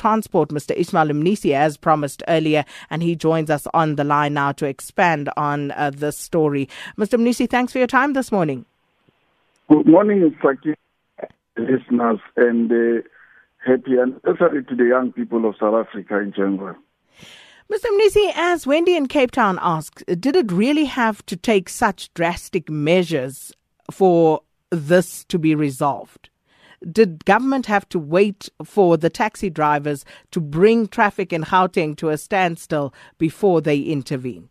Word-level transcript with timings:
Transport, 0.00 0.48
Mr. 0.48 0.74
Ismael 0.74 1.08
Mnisi, 1.08 1.52
as 1.54 1.76
promised 1.76 2.22
earlier, 2.26 2.64
and 2.88 3.02
he 3.02 3.14
joins 3.14 3.50
us 3.50 3.66
on 3.74 3.96
the 3.96 4.04
line 4.04 4.32
now 4.34 4.52
to 4.52 4.64
expand 4.64 5.28
on 5.36 5.72
uh, 5.72 5.90
this 5.94 6.16
story. 6.16 6.68
Mr. 6.98 7.18
Mnisi, 7.18 7.48
thanks 7.48 7.72
for 7.72 7.78
your 7.78 7.86
time 7.86 8.14
this 8.14 8.32
morning. 8.32 8.64
Good 9.68 9.86
morning, 9.86 10.34
Saki 10.42 10.74
listeners, 11.56 12.18
and 12.36 12.72
uh, 12.72 13.02
happy 13.64 13.98
anniversary 14.00 14.64
to 14.64 14.74
the 14.74 14.84
young 14.84 15.12
people 15.12 15.46
of 15.46 15.54
South 15.60 15.74
Africa 15.86 16.18
in 16.18 16.32
general. 16.32 16.76
Mr. 17.70 17.86
Mnisi, 17.86 18.32
as 18.34 18.66
Wendy 18.66 18.96
in 18.96 19.06
Cape 19.06 19.30
Town 19.30 19.58
asks, 19.60 20.02
did 20.18 20.34
it 20.34 20.50
really 20.50 20.86
have 20.86 21.24
to 21.26 21.36
take 21.36 21.68
such 21.68 22.12
drastic 22.14 22.68
measures 22.68 23.52
for 23.90 24.40
this 24.70 25.24
to 25.26 25.38
be 25.38 25.54
resolved? 25.54 26.29
Did 26.90 27.24
government 27.26 27.66
have 27.66 27.88
to 27.90 27.98
wait 27.98 28.48
for 28.64 28.96
the 28.96 29.10
taxi 29.10 29.50
drivers 29.50 30.04
to 30.30 30.40
bring 30.40 30.88
traffic 30.88 31.32
in 31.32 31.42
Gauteng 31.44 31.96
to 31.98 32.08
a 32.08 32.16
standstill 32.16 32.94
before 33.18 33.60
they 33.60 33.80
intervene? 33.80 34.48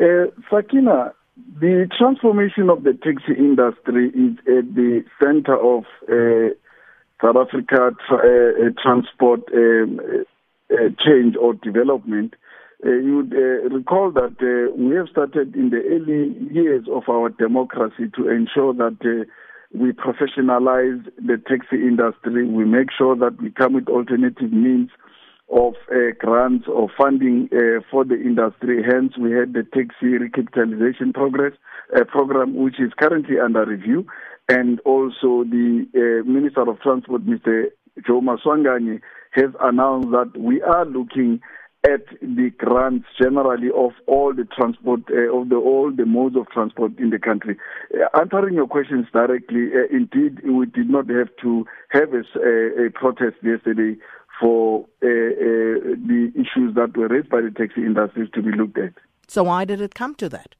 Uh, 0.00 0.26
Sakina, 0.50 1.14
the 1.60 1.88
transformation 1.96 2.70
of 2.70 2.82
the 2.82 2.92
taxi 2.92 3.38
industry 3.38 4.08
is 4.08 4.36
at 4.48 4.74
the 4.74 5.04
center 5.22 5.56
of 5.56 5.84
uh, 6.10 6.54
South 7.22 7.36
Africa 7.36 7.94
tra- 8.08 8.18
uh, 8.18 8.70
transport 8.82 9.42
um, 9.54 10.00
uh, 10.72 10.76
change 10.98 11.36
or 11.36 11.54
development. 11.54 12.34
You 12.84 13.18
would 13.18 13.32
recall 13.72 14.10
that 14.10 14.42
we 14.76 14.96
have 14.96 15.08
started 15.08 15.54
in 15.54 15.70
the 15.70 15.76
early 15.76 16.34
years 16.52 16.86
of 16.90 17.04
our 17.08 17.28
democracy 17.28 18.10
to 18.16 18.28
ensure 18.28 18.74
that 18.74 19.26
we 19.74 19.92
professionalize 19.92 21.04
the 21.16 21.40
taxi 21.48 21.76
industry. 21.76 22.46
We 22.46 22.64
make 22.64 22.88
sure 22.96 23.16
that 23.16 23.40
we 23.40 23.50
come 23.50 23.74
with 23.74 23.88
alternative 23.88 24.52
means 24.52 24.90
of 25.50 25.74
uh, 25.90 26.12
grants 26.18 26.66
or 26.66 26.88
funding 26.96 27.48
uh, 27.52 27.80
for 27.90 28.04
the 28.04 28.14
industry. 28.14 28.82
Hence, 28.82 29.12
we 29.18 29.32
had 29.32 29.52
the 29.52 29.64
taxi 29.64 30.18
recapitalization 30.18 31.12
progress 31.14 31.52
uh, 31.94 32.04
program, 32.04 32.54
which 32.54 32.80
is 32.80 32.92
currently 32.98 33.38
under 33.38 33.64
review, 33.64 34.06
and 34.48 34.80
also 34.80 35.44
the 35.44 35.86
uh, 35.94 36.28
Minister 36.28 36.68
of 36.68 36.80
Transport, 36.80 37.22
Mr. 37.26 37.66
Joe 38.06 38.20
Maswanganyi, 38.20 39.00
has 39.32 39.50
announced 39.60 40.10
that 40.10 40.32
we 40.38 40.60
are 40.62 40.84
looking 40.84 41.40
at 41.84 42.06
the 42.20 42.50
grants 42.58 43.06
generally 43.20 43.68
of 43.74 43.90
all 44.06 44.32
the 44.32 44.44
transport 44.56 45.00
uh, 45.10 45.36
of 45.36 45.48
the 45.48 45.56
all 45.56 45.90
the 45.90 46.06
modes 46.06 46.36
of 46.36 46.48
transport 46.50 46.96
in 46.98 47.10
the 47.10 47.18
country. 47.18 47.56
Uh, 47.92 48.20
answering 48.20 48.54
your 48.54 48.68
questions 48.68 49.06
directly, 49.12 49.68
uh, 49.74 49.88
indeed, 49.90 50.40
we 50.44 50.66
did 50.66 50.88
not 50.88 51.08
have 51.10 51.28
to 51.42 51.66
have 51.88 52.12
a, 52.12 52.22
a, 52.38 52.86
a 52.86 52.90
protest 52.90 53.36
yesterday 53.42 53.96
for 54.40 54.86
uh, 55.02 55.06
uh, 55.06 55.96
the 56.06 56.32
issues 56.34 56.74
that 56.76 56.96
were 56.96 57.08
raised 57.08 57.28
by 57.28 57.40
the 57.40 57.50
taxi 57.50 57.80
industries 57.80 58.28
to 58.34 58.42
be 58.42 58.52
looked 58.52 58.78
at. 58.78 58.94
So 59.26 59.42
why 59.44 59.64
did 59.64 59.80
it 59.80 59.94
come 59.94 60.14
to 60.16 60.28
that? 60.28 60.54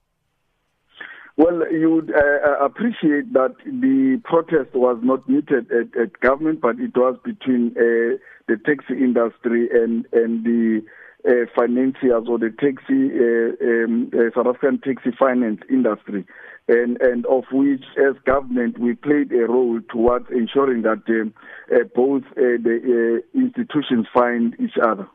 Well, 1.36 1.72
you 1.72 1.90
would 1.90 2.12
uh, 2.14 2.64
appreciate 2.64 3.32
that 3.32 3.54
the 3.64 4.20
protest 4.24 4.74
was 4.74 4.98
not 5.02 5.26
muted 5.28 5.70
at, 5.72 5.96
at 5.98 6.20
government, 6.20 6.60
but 6.60 6.78
it 6.78 6.94
was 6.96 7.16
between 7.24 7.68
uh, 7.70 8.18
the 8.48 8.56
taxi 8.66 8.94
industry 8.94 9.68
and 9.72 10.06
and 10.12 10.44
the 10.44 10.82
uh, 11.26 11.46
financiers 11.54 12.24
or 12.28 12.38
the 12.38 12.50
taxi 12.50 13.10
uh, 13.14 13.54
um, 13.64 14.10
uh, 14.12 14.30
South 14.34 14.54
African 14.54 14.80
taxi 14.80 15.10
finance 15.18 15.60
industry, 15.70 16.26
and 16.68 17.00
and 17.00 17.26
of 17.26 17.44
which 17.52 17.84
as 17.98 18.14
government 18.24 18.78
we 18.78 18.94
played 18.94 19.32
a 19.32 19.46
role 19.46 19.80
towards 19.90 20.26
ensuring 20.30 20.82
that 20.82 21.02
um, 21.08 21.34
uh, 21.72 21.84
both 21.94 22.22
uh, 22.32 22.58
the 22.62 23.22
uh, 23.34 23.38
institutions 23.38 24.06
find 24.12 24.54
each 24.60 24.76
other. 24.82 25.06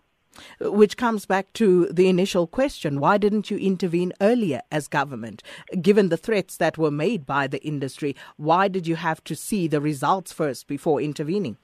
Which 0.61 0.97
comes 0.97 1.25
back 1.25 1.51
to 1.53 1.87
the 1.87 2.07
initial 2.07 2.47
question 2.47 2.99
why 2.99 3.17
didn't 3.17 3.49
you 3.49 3.57
intervene 3.57 4.13
earlier 4.21 4.61
as 4.71 4.87
government? 4.87 5.41
Given 5.81 6.09
the 6.09 6.17
threats 6.17 6.57
that 6.57 6.77
were 6.77 6.91
made 6.91 7.25
by 7.25 7.47
the 7.47 7.63
industry, 7.65 8.15
why 8.37 8.67
did 8.67 8.87
you 8.87 8.95
have 8.95 9.23
to 9.25 9.35
see 9.35 9.67
the 9.67 9.81
results 9.81 10.31
first 10.31 10.67
before 10.67 11.01
intervening? 11.01 11.57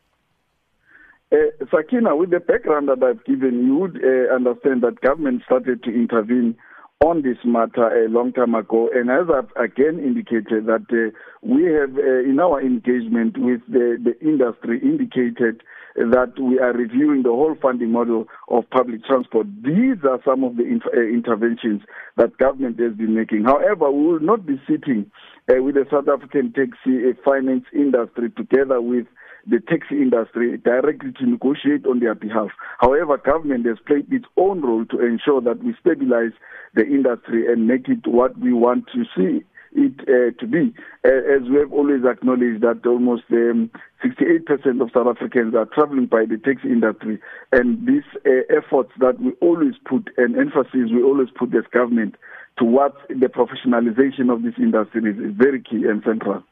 Uh, 1.34 1.66
Sakina, 1.72 2.16
with 2.16 2.30
the 2.30 2.40
background 2.40 2.88
that 2.90 3.02
I've 3.02 3.26
given, 3.26 3.66
you 3.66 3.76
would 3.78 3.98
uh, 3.98 4.34
understand 4.36 4.84
that 4.84 5.02
government 5.02 5.42
started 5.44 5.82
to 5.84 5.90
intervene 5.90 6.56
on 7.04 7.24
this 7.24 7.38
matter 7.44 7.88
a 8.06 8.08
long 8.08 8.34
time 8.34 8.54
ago. 8.54 8.88
And 8.94 9.10
as 9.10 9.26
I've 9.34 9.50
again 9.62 9.98
indicated, 9.98 10.68
that 10.68 10.86
uh, 10.94 11.10
we 11.42 11.64
have, 11.74 11.98
uh, 11.98 12.30
in 12.30 12.40
our 12.40 12.62
engagement 12.62 13.38
with 13.40 13.62
the, 13.68 13.98
the 13.98 14.14
industry, 14.22 14.80
indicated 14.84 15.64
that 15.96 16.34
we 16.40 16.60
are 16.60 16.72
reviewing 16.74 17.24
the 17.24 17.30
whole 17.30 17.56
funding 17.60 17.92
model 17.92 18.28
of 18.50 18.70
public 18.70 19.04
transport. 19.06 19.48
These 19.64 20.06
are 20.08 20.20
some 20.24 20.44
of 20.44 20.56
the 20.58 20.64
uh, 20.64 21.02
interventions 21.02 21.82
that 22.16 22.38
government 22.38 22.80
has 22.80 22.94
been 22.94 23.16
making. 23.16 23.46
However, 23.46 23.90
we 23.92 24.06
will 24.06 24.20
not 24.20 24.46
be 24.46 24.62
sitting 24.70 25.10
with 25.48 25.76
the 25.76 25.86
South 25.90 26.08
African 26.08 26.54
taxi 26.54 27.18
finance 27.26 27.66
industry 27.74 28.30
together 28.38 28.80
with 28.82 29.08
the 29.48 29.60
taxi 29.60 30.02
industry 30.02 30.58
directly 30.58 31.12
to 31.20 31.26
negotiate 31.26 31.86
on 31.86 32.00
their 32.00 32.16
behalf. 32.16 32.50
However, 32.80 33.18
government 33.18 33.66
has 33.66 33.78
played 33.86 34.12
its 34.12 34.26
own 34.38 34.62
role 34.62 34.86
to 34.86 35.00
ensure 35.06 35.42
that 35.42 35.64
we 35.64 35.76
stabilize 35.80 36.32
the 36.74 36.86
industry 36.86 37.52
and 37.52 37.68
make 37.68 37.88
it 37.90 38.08
what 38.08 38.38
we 38.40 38.54
want 38.54 38.86
to 38.94 39.04
see 39.16 39.44
it 39.76 40.00
uh, 40.02 40.40
to 40.40 40.48
be. 40.48 40.74
Uh, 41.04 41.36
as 41.36 41.50
we 41.50 41.58
have 41.58 41.74
always 41.74 42.06
acknowledged 42.06 42.62
that 42.62 42.86
almost 42.86 43.24
um, 43.32 43.70
68% 44.04 44.82
of 44.82 44.92
South 44.94 45.08
Africans 45.08 45.56
are 45.56 45.66
traveling 45.66 46.06
by 46.06 46.26
the 46.26 46.38
taxi 46.38 46.70
industry, 46.70 47.20
and 47.52 47.86
these 47.88 48.06
uh, 48.26 48.46
efforts 48.50 48.92
that 49.00 49.20
we 49.20 49.32
always 49.42 49.74
put 49.86 50.10
and 50.18 50.38
emphasis 50.38 50.92
we 50.92 51.02
always 51.02 51.30
put 51.38 51.54
as 51.56 51.64
government 51.72 52.16
towards 52.58 52.96
the 53.10 53.28
professionalization 53.28 54.32
of 54.32 54.44
this 54.44 54.54
industry 54.58 55.10
is, 55.10 55.18
is 55.18 55.36
very 55.36 55.62
key 55.62 55.84
and 55.90 56.04
central. 56.06 56.44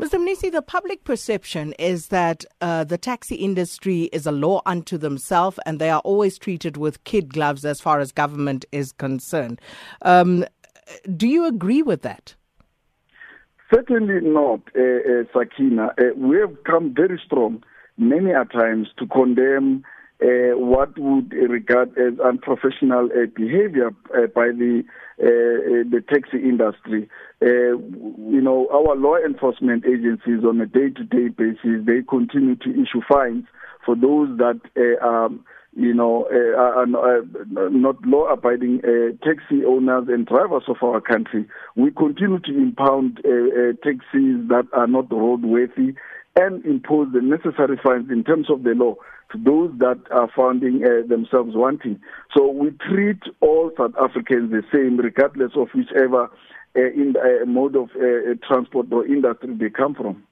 Mr. 0.00 0.14
Mnisi, 0.14 0.50
the 0.50 0.62
public 0.62 1.04
perception 1.04 1.74
is 1.74 2.06
that 2.06 2.46
uh, 2.62 2.84
the 2.84 2.96
taxi 2.96 3.34
industry 3.34 4.04
is 4.14 4.26
a 4.26 4.32
law 4.32 4.62
unto 4.64 4.96
themselves 4.96 5.60
and 5.66 5.78
they 5.78 5.90
are 5.90 6.00
always 6.00 6.38
treated 6.38 6.78
with 6.78 7.04
kid 7.04 7.34
gloves 7.34 7.66
as 7.66 7.82
far 7.82 8.00
as 8.00 8.10
government 8.10 8.64
is 8.72 8.92
concerned. 8.92 9.60
Um, 10.00 10.46
do 11.18 11.28
you 11.28 11.44
agree 11.44 11.82
with 11.82 12.00
that? 12.00 12.34
Certainly 13.70 14.22
not, 14.22 14.60
uh, 14.74 14.80
uh, 14.80 15.24
Sakina. 15.34 15.88
Uh, 15.98 16.14
we 16.16 16.38
have 16.38 16.64
come 16.64 16.94
very 16.94 17.20
strong 17.22 17.62
many 17.98 18.30
a 18.30 18.46
times 18.46 18.88
to 18.98 19.06
condemn 19.06 19.84
uh, 20.22 20.56
what 20.58 20.96
would 20.98 21.32
regard 21.32 21.90
as 21.96 22.18
unprofessional 22.20 23.06
uh, 23.06 23.26
behavior 23.34 23.90
uh, 24.14 24.26
by 24.34 24.48
the 24.48 24.82
uh, 25.20 25.24
uh, 25.24 25.84
the 25.90 26.02
taxi 26.08 26.38
industry. 26.38 27.08
Uh, 27.42 27.76
you 28.26 28.40
know, 28.40 28.68
our 28.72 28.96
law 28.96 29.16
enforcement 29.16 29.84
agencies 29.84 30.44
on 30.44 30.60
a 30.60 30.66
day-to-day 30.66 31.28
basis 31.28 31.84
they 31.84 32.02
continue 32.08 32.56
to 32.56 32.70
issue 32.70 33.00
fines 33.10 33.44
for 33.84 33.94
those 33.96 34.28
that 34.38 34.60
um, 35.02 35.44
you 35.76 35.94
know, 35.94 36.26
are, 36.56 36.86
not 37.70 37.96
law-abiding 38.04 38.80
taxi 39.22 39.64
owners 39.64 40.08
and 40.08 40.26
drivers 40.26 40.64
of 40.68 40.76
our 40.82 41.00
country. 41.00 41.46
We 41.76 41.92
continue 41.92 42.40
to 42.40 42.56
impound 42.56 43.16
taxis 43.84 44.48
that 44.48 44.66
are 44.72 44.86
not 44.88 45.08
roadworthy 45.10 45.94
and 46.36 46.64
impose 46.64 47.12
the 47.12 47.20
necessary 47.20 47.78
fines 47.82 48.10
in 48.10 48.24
terms 48.24 48.50
of 48.50 48.62
the 48.62 48.70
law 48.70 48.94
to 49.32 49.38
those 49.38 49.70
that 49.78 50.00
are 50.10 50.28
finding 50.34 50.82
uh, 50.84 51.06
themselves 51.06 51.54
wanting. 51.54 52.00
So 52.36 52.50
we 52.50 52.70
treat 52.88 53.20
all 53.40 53.70
South 53.76 53.94
Africans 54.00 54.50
the 54.50 54.62
same, 54.72 54.96
regardless 54.96 55.52
of 55.56 55.68
whichever 55.74 56.30
uh, 56.76 56.80
in 56.80 57.14
uh, 57.16 57.44
mode 57.46 57.76
of 57.76 57.90
uh, 57.96 58.34
transport 58.46 58.86
or 58.92 59.06
industry 59.06 59.54
they 59.58 59.70
come 59.70 59.94
from. 59.94 60.22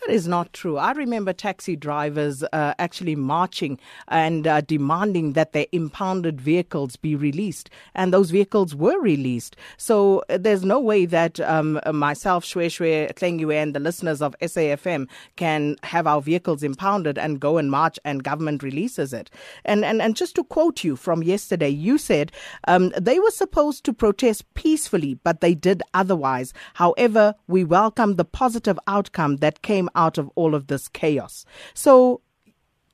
That 0.00 0.10
is 0.10 0.28
not 0.28 0.52
true. 0.52 0.76
I 0.76 0.92
remember 0.92 1.32
taxi 1.32 1.76
drivers 1.76 2.42
uh, 2.52 2.74
actually 2.78 3.16
marching 3.16 3.78
and 4.08 4.46
uh, 4.46 4.60
demanding 4.60 5.32
that 5.32 5.52
their 5.52 5.66
impounded 5.72 6.40
vehicles 6.40 6.96
be 6.96 7.16
released, 7.16 7.70
and 7.94 8.12
those 8.12 8.30
vehicles 8.30 8.74
were 8.74 9.00
released. 9.00 9.56
So 9.76 10.22
uh, 10.28 10.38
there's 10.38 10.64
no 10.64 10.80
way 10.80 11.06
that 11.06 11.40
um, 11.40 11.80
myself, 11.92 12.44
Shwe 12.44 12.66
Shwe, 12.66 13.12
Tlengiwe, 13.14 13.54
and 13.54 13.74
the 13.74 13.80
listeners 13.80 14.22
of 14.22 14.36
SAFM 14.40 15.08
can 15.36 15.76
have 15.82 16.06
our 16.06 16.20
vehicles 16.20 16.62
impounded 16.62 17.18
and 17.18 17.40
go 17.40 17.58
and 17.58 17.70
march, 17.70 17.98
and 18.04 18.22
government 18.24 18.62
releases 18.62 19.12
it. 19.12 19.30
And 19.64 19.84
and, 19.84 20.00
and 20.00 20.16
just 20.16 20.34
to 20.36 20.44
quote 20.44 20.84
you 20.84 20.96
from 20.96 21.22
yesterday, 21.22 21.68
you 21.68 21.98
said 21.98 22.32
um, 22.68 22.92
they 23.00 23.18
were 23.18 23.30
supposed 23.30 23.84
to 23.84 23.92
protest 23.92 24.52
peacefully, 24.54 25.14
but 25.14 25.40
they 25.40 25.54
did 25.54 25.82
otherwise. 25.94 26.52
However, 26.74 27.34
we 27.48 27.64
welcome 27.64 28.16
the 28.16 28.24
positive 28.24 28.78
outcome 28.86 29.36
that 29.38 29.53
came 29.62 29.88
out 29.94 30.18
of 30.18 30.30
all 30.34 30.54
of 30.54 30.66
this 30.66 30.88
chaos. 30.88 31.44
So 31.74 32.20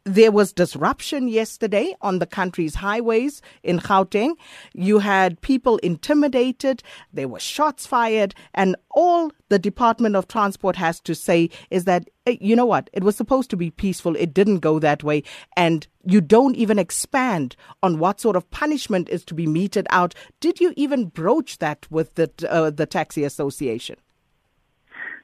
there 0.04 0.32
was 0.32 0.52
disruption 0.52 1.28
yesterday 1.28 1.94
on 2.00 2.18
the 2.18 2.26
country's 2.26 2.74
highways 2.74 3.42
in 3.62 3.78
Gauteng. 3.78 4.34
You 4.72 4.98
had 4.98 5.40
people 5.40 5.76
intimidated, 5.78 6.82
there 7.12 7.28
were 7.28 7.38
shots 7.38 7.86
fired, 7.86 8.34
and 8.54 8.76
all 8.90 9.30
the 9.50 9.58
Department 9.58 10.16
of 10.16 10.26
Transport 10.26 10.76
has 10.76 11.00
to 11.00 11.14
say 11.14 11.50
is 11.70 11.84
that, 11.84 12.08
eh, 12.26 12.36
you 12.40 12.56
know 12.56 12.66
what, 12.66 12.88
it 12.92 13.04
was 13.04 13.16
supposed 13.16 13.50
to 13.50 13.56
be 13.56 13.70
peaceful, 13.70 14.16
it 14.16 14.32
didn't 14.32 14.60
go 14.60 14.78
that 14.78 15.04
way, 15.04 15.22
and 15.56 15.86
you 16.04 16.20
don't 16.20 16.56
even 16.56 16.78
expand 16.78 17.54
on 17.82 17.98
what 17.98 18.20
sort 18.20 18.36
of 18.36 18.50
punishment 18.50 19.08
is 19.10 19.24
to 19.26 19.34
be 19.34 19.46
meted 19.46 19.86
out. 19.90 20.14
Did 20.40 20.60
you 20.60 20.72
even 20.76 21.06
broach 21.06 21.58
that 21.58 21.86
with 21.90 22.14
the, 22.14 22.30
uh, 22.48 22.70
the 22.70 22.86
Taxi 22.86 23.22
Association? 23.24 23.96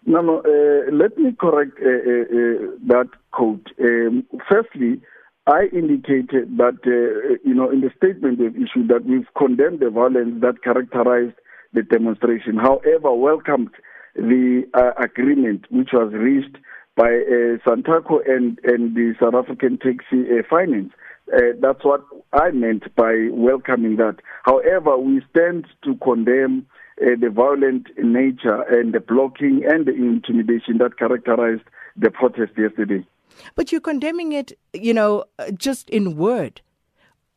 No, 0.06 0.20
no. 0.20 0.38
Uh, 0.38 0.94
let 0.94 1.18
me 1.18 1.32
correct 1.38 1.72
uh, 1.82 1.88
uh, 1.88 2.70
that 2.86 3.08
quote. 3.32 3.66
Um, 3.80 4.24
firstly, 4.48 5.02
I 5.48 5.64
indicated 5.72 6.56
that 6.58 6.78
you 7.44 7.54
know 7.54 7.70
in 7.70 7.80
the 7.80 7.90
statement 7.96 8.38
we've 8.38 8.54
issued 8.54 8.88
that 8.88 9.04
we've 9.04 9.26
condemned 9.36 9.80
the 9.80 9.90
violence 9.90 10.40
that 10.42 10.62
characterized 10.62 11.34
the 11.72 11.82
demonstration. 11.82 12.56
However, 12.56 13.12
welcomed 13.14 13.70
the 14.14 14.62
uh, 14.74 14.92
agreement 15.02 15.66
which 15.70 15.90
was 15.92 16.12
reached 16.12 16.56
by 16.96 17.10
Santaco 17.66 18.20
and 18.28 18.60
and 18.62 18.94
the 18.94 19.14
South 19.20 19.34
African 19.34 19.76
Taxi 19.76 20.24
Finance. 20.48 20.92
that's 21.60 21.84
what 21.84 22.04
I 22.32 22.50
meant 22.52 22.94
by 22.94 23.28
welcoming 23.32 23.96
that. 23.96 24.18
However, 24.44 24.96
we 24.98 25.20
stand 25.30 25.66
to 25.82 25.96
condemn 25.96 26.66
uh, 27.02 27.10
the 27.20 27.30
violent 27.30 27.88
nature 27.98 28.62
and 28.62 28.94
the 28.94 29.00
blocking 29.00 29.64
and 29.68 29.86
the 29.86 29.94
intimidation 29.94 30.78
that 30.78 30.98
characterized 30.98 31.62
the 31.96 32.10
protest 32.10 32.52
yesterday. 32.56 33.06
But 33.54 33.70
you're 33.70 33.80
condemning 33.80 34.32
it, 34.32 34.58
you 34.72 34.94
know, 34.94 35.24
just 35.54 35.90
in 35.90 36.16
word. 36.16 36.60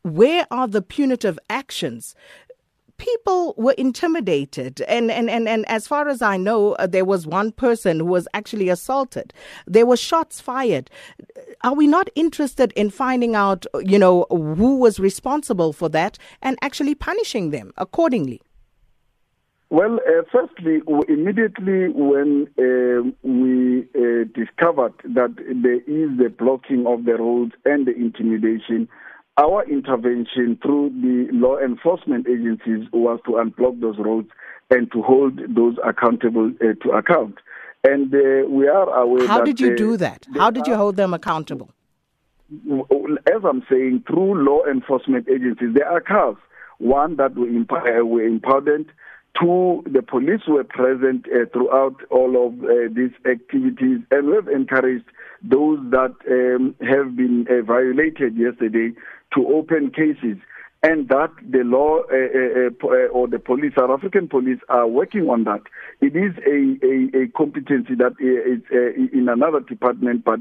Where 0.04 0.48
are 0.50 0.68
the 0.68 0.82
punitive 0.82 1.38
actions? 1.50 2.16
people 3.00 3.56
were 3.58 3.74
intimidated 3.78 4.82
and, 4.82 5.10
and, 5.10 5.30
and, 5.30 5.48
and 5.48 5.68
as 5.68 5.88
far 5.88 6.08
as 6.08 6.22
i 6.22 6.38
know 6.38 6.74
uh, 6.74 6.86
there 6.86 7.06
was 7.06 7.26
one 7.26 7.52
person 7.52 8.02
who 8.02 8.06
was 8.06 8.28
actually 8.34 8.70
assaulted 8.70 9.34
there 9.66 9.86
were 9.86 9.98
shots 9.98 10.40
fired 10.40 10.90
are 11.64 11.74
we 11.74 11.88
not 11.88 12.10
interested 12.14 12.74
in 12.74 12.90
finding 12.90 13.36
out 13.36 13.66
you 13.82 13.98
know 13.98 14.26
who 14.30 14.78
was 14.78 15.00
responsible 15.00 15.72
for 15.72 15.90
that 15.90 16.18
and 16.42 16.58
actually 16.62 16.94
punishing 16.94 17.50
them 17.50 17.72
accordingly 17.78 18.42
well, 19.70 20.00
uh, 20.08 20.24
firstly, 20.32 20.80
immediately 21.08 21.90
when 21.90 22.48
uh, 22.58 23.08
we 23.22 23.82
uh, 23.96 24.24
discovered 24.34 24.94
that 25.04 25.36
there 25.38 25.76
is 25.82 26.18
the 26.18 26.34
blocking 26.38 26.88
of 26.88 27.06
the 27.06 27.14
roads 27.14 27.52
and 27.66 27.86
the 27.86 27.96
intimidation, 27.96 28.90
our 29.38 29.64
intervention 29.70 30.58
through 30.62 30.90
the 31.02 31.28
law 31.32 31.60
enforcement 31.60 32.28
agencies 32.28 32.88
was 32.92 33.20
to 33.26 33.34
unblock 33.34 33.80
those 33.80 33.98
roads 34.00 34.30
and 34.72 34.92
to 34.92 35.04
hold 35.04 35.40
those 35.56 35.76
accountable 35.86 36.52
uh, 36.62 36.74
to 36.84 36.90
account. 36.92 37.36
And 37.84 38.14
uh, 38.14 38.50
we 38.50 38.68
are 38.68 38.90
aware. 38.90 39.28
How 39.28 39.42
did 39.42 39.60
you 39.60 39.76
do 39.76 39.98
that? 39.98 40.26
How 40.36 40.50
did 40.50 40.66
you 40.66 40.76
hold 40.76 40.96
them 40.96 41.14
accountable? 41.14 41.70
As 42.52 43.42
I'm 43.48 43.64
saying, 43.70 44.04
through 44.08 44.44
law 44.44 44.66
enforcement 44.66 45.28
agencies, 45.30 45.76
there 45.76 45.88
are 45.88 46.02
cars. 46.02 46.38
One 46.80 47.18
that 47.18 47.36
were, 47.36 47.48
imp- 47.48 47.70
were 47.72 48.24
impounded 48.24 48.90
Two, 49.38 49.84
the 49.86 50.02
police 50.02 50.42
were 50.48 50.64
present 50.64 51.26
uh, 51.28 51.46
throughout 51.54 51.96
all 52.10 52.48
of 52.48 52.64
uh, 52.64 52.92
these 52.92 53.12
activities, 53.30 54.00
and 54.12 54.28
we've 54.28 54.48
encouraged 54.48 55.06
those 55.42 55.80
that 55.92 56.16
um, 56.30 56.76
have 56.82 57.16
been 57.16 57.48
uh, 57.50 57.62
violated 57.62 58.36
yesterday 58.36 58.92
to 59.34 59.48
open 59.48 59.92
cases. 59.92 60.38
And 60.82 61.10
that 61.10 61.32
the 61.42 61.64
law 61.66 62.00
uh, 62.00 62.16
uh, 62.16 62.88
uh, 62.88 63.08
or 63.12 63.28
the 63.28 63.38
police, 63.38 63.74
South 63.78 63.90
African 63.90 64.30
police, 64.30 64.60
are 64.70 64.88
working 64.88 65.30
on 65.30 65.44
that. 65.44 65.62
It 66.00 66.16
is 66.16 66.34
a, 66.48 66.80
a, 66.86 67.24
a 67.24 67.28
competency 67.36 67.96
that 67.96 68.16
is 68.20 68.62
in 69.12 69.28
another 69.28 69.60
department, 69.60 70.24
but 70.24 70.40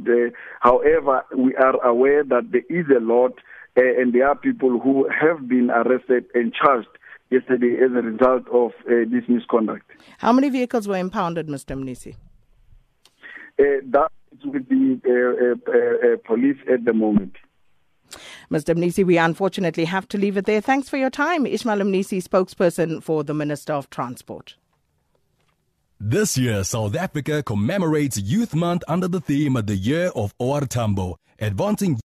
however, 0.61 1.25
we 1.37 1.57
are 1.57 1.85
aware 1.85 2.23
that 2.23 2.53
there 2.53 2.63
is 2.71 2.87
a 2.97 3.01
lot, 3.01 3.33
and 3.75 4.13
there 4.13 4.29
are 4.29 4.37
people 4.37 4.79
who 4.79 5.09
have 5.09 5.49
been 5.49 5.71
arrested 5.71 6.27
and 6.35 6.55
charged 6.55 6.89
yesterday 7.31 7.77
as 7.83 7.91
a 7.93 8.03
result 8.03 8.49
of 8.49 8.73
uh, 8.87 9.05
this 9.11 9.25
misconduct. 9.29 9.91
How 10.19 10.33
many 10.33 10.49
vehicles 10.49 10.89
were 10.89 10.97
impounded, 10.97 11.49
Mr. 11.49 11.77
Mnisi? 11.77 12.15
Uh, 13.59 13.83
that 13.87 14.11
is 14.33 14.45
with 14.45 14.69
the 14.69 15.01
uh, 15.05 15.71
uh, 15.71 16.13
uh, 16.13 16.17
police 16.25 16.59
at 16.73 16.85
the 16.85 16.93
moment. 16.93 17.35
Mr. 18.51 18.75
Mnisi, 18.75 19.05
we 19.05 19.19
unfortunately 19.19 19.85
have 19.85 20.09
to 20.09 20.19
leave 20.19 20.37
it 20.37 20.47
there. 20.47 20.61
Thanks 20.61 20.89
for 20.89 20.97
your 20.97 21.11
time. 21.11 21.45
Ishmael 21.45 21.79
Mnisi, 21.81 22.23
spokesperson 22.23 23.03
for 23.03 23.23
the 23.25 23.35
Minister 23.35 23.75
of 23.75 23.91
Transport. 23.91 24.57
This 26.01 26.39
year, 26.39 26.63
South 26.63 26.95
Africa 26.95 27.43
commemorates 27.43 28.19
Youth 28.19 28.55
Month 28.55 28.85
under 28.87 29.09
the 29.09 29.21
theme 29.21 29.57
of 29.57 29.67
The 29.67 29.77
Year 29.77 30.13
of 30.15 30.33
OR 30.39 30.61
Tambo, 30.61 31.19
advancing 31.41 31.97